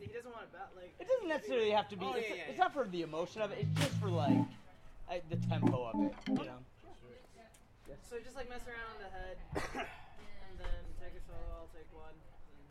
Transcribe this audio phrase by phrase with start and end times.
[0.00, 0.94] he doesn't want to bat like.
[0.98, 2.06] It doesn't necessarily have to be.
[2.06, 2.64] Oh, it's, yeah, yeah, it's yeah.
[2.64, 3.58] not for the emotion of it.
[3.62, 4.38] It's just for like
[5.10, 6.14] uh, the tempo of it.
[6.28, 6.60] You know.
[8.10, 9.36] So just like mess around on the head,
[9.74, 11.66] and then take a solo.
[11.66, 12.14] I'll take one.
[12.14, 12.62] And,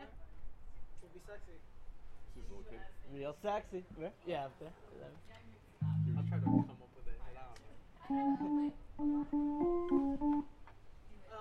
[0.00, 0.08] yeah,
[1.02, 1.60] we'll be sexy.
[2.36, 2.80] This is okay.
[3.12, 3.84] Real sexy.
[3.96, 4.12] Where?
[4.26, 4.72] Yeah, up there.
[6.16, 7.20] I'll try to come up with it.
[7.20, 7.36] I.
[8.08, 8.24] Uh,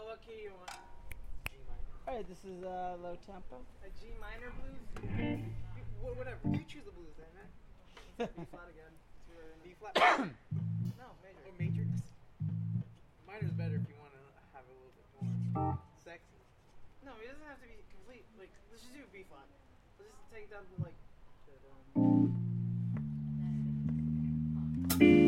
[0.04, 0.96] what key do you want?
[2.07, 2.15] G minor.
[2.15, 3.57] All right, this is uh, low tempo.
[3.83, 4.79] A G minor blues?
[6.01, 6.39] Wh- Whatever.
[6.45, 7.49] You choose the blues then, man.
[8.38, 8.93] B flat again.
[9.63, 9.93] B flat.
[10.98, 11.43] No, major.
[11.45, 11.91] or matrix.
[13.27, 14.23] Minor's better if you want to
[14.55, 16.39] have a little bit more sexy.
[17.05, 18.26] No, it doesn't have to be complete.
[18.39, 19.45] Like, let's just do B flat.
[19.99, 20.95] Let's just take it down to like.
[21.45, 21.53] the,
[25.05, 25.27] um,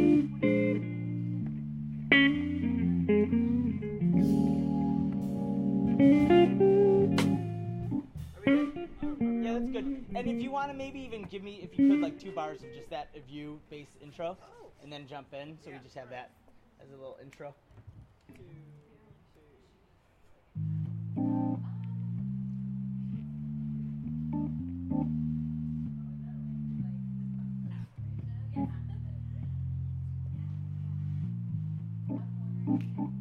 [10.19, 10.51] And if you mm-hmm.
[10.51, 13.07] want to maybe even give me, if you could, like two bars of just that
[13.25, 14.67] view bass intro, oh.
[14.83, 16.31] and then jump in, so we just have that
[16.83, 17.55] as a little intro.
[18.27, 18.43] Two,
[32.97, 33.13] two.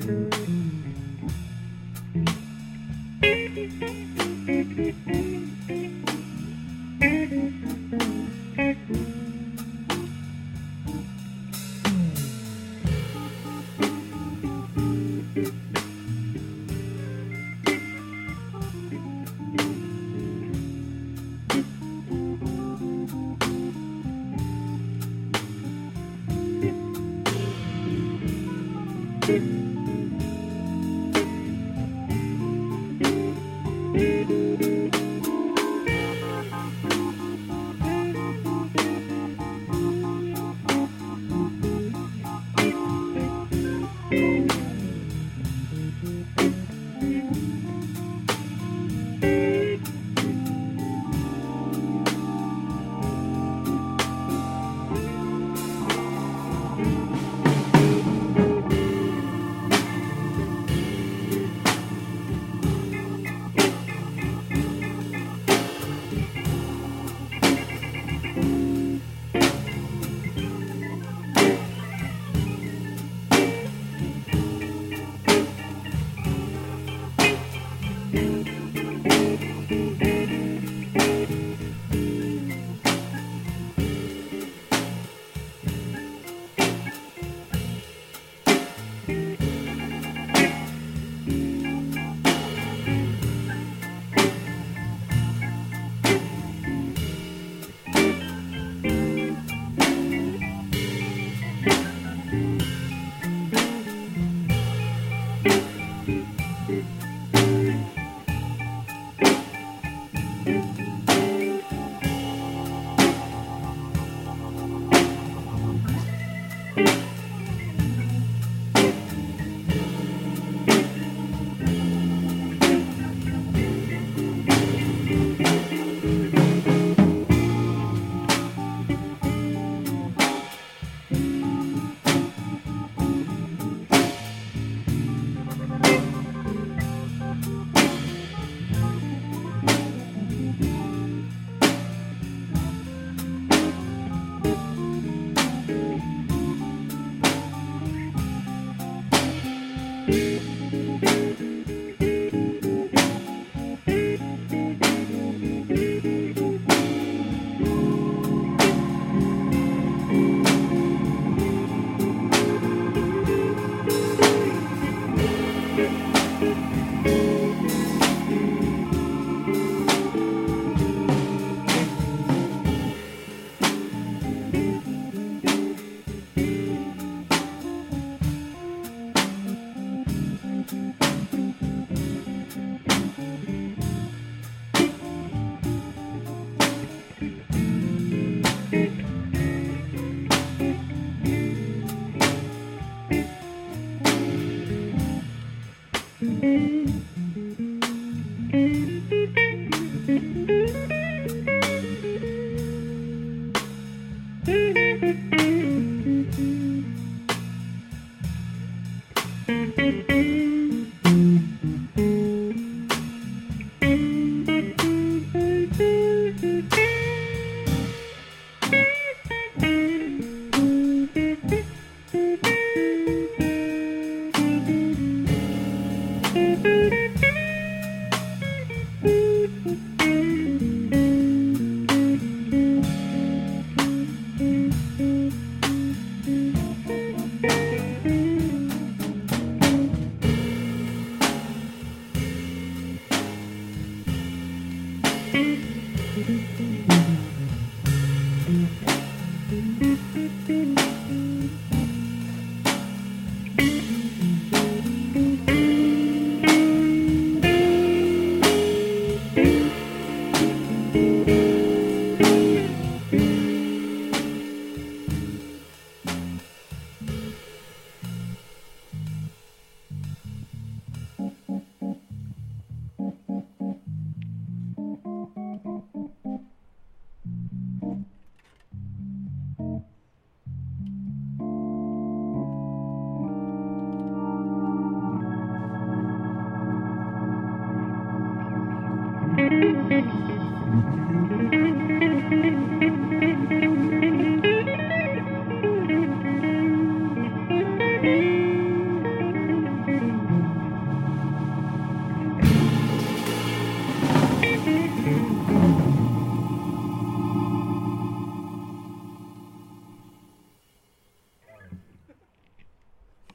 [0.00, 0.59] Mm-hmm.